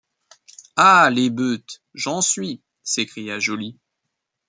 [0.77, 1.11] Ah!
[1.11, 3.77] l’ébeute, j’en suis, s’écria Joly.